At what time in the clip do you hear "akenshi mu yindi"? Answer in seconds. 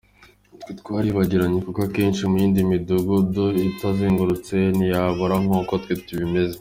1.87-2.69